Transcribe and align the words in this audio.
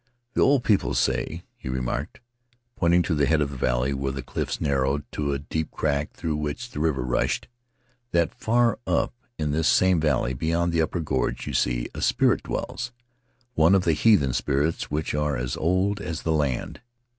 "The 0.33 0.41
old 0.41 0.63
people 0.63 0.95
say," 0.95 1.43
he 1.55 1.69
remarked, 1.69 2.21
pointing 2.75 3.03
to 3.03 3.13
the 3.13 3.27
head 3.27 3.39
of 3.39 3.51
the 3.51 3.55
valley, 3.55 3.93
where 3.93 4.11
the 4.11 4.23
cliffs 4.23 4.59
narrowed 4.59 5.03
to 5.11 5.31
a 5.31 5.37
deep 5.37 5.69
crack 5.69 6.13
through 6.13 6.37
which 6.37 6.71
the 6.71 6.79
river 6.79 7.03
rushed, 7.03 7.47
"that 8.09 8.33
far 8.33 8.79
up 8.87 9.13
in 9.37 9.51
this 9.51 9.67
same 9.67 9.99
valley, 9.99 10.33
beyond 10.33 10.73
the 10.73 10.81
upper 10.81 11.01
gorge 11.01 11.45
you 11.45 11.53
see, 11.53 11.87
a 11.93 12.01
spirit 12.01 12.41
dwells, 12.41 12.91
one 13.53 13.75
of 13.75 13.83
the 13.83 13.93
heathen 13.93 14.33
spirits 14.33 14.89
which 14.89 15.13
are 15.13 15.37
as 15.37 15.55
old 15.55 16.01
as 16.01 16.23
the 16.23 16.33
land. 16.33 16.81